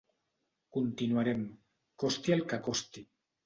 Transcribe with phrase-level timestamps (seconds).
[0.77, 1.45] Continuarem,
[2.07, 3.09] costi el que costi!